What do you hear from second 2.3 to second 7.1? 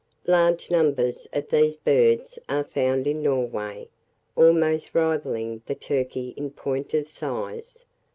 are found in Norway, almost rivalling the turkey in point of